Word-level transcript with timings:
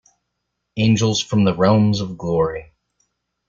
Angels 0.77 1.21
from 1.21 1.43
the 1.43 1.55
realms 1.55 1.99
of 2.01 2.17
glory. 2.17 2.73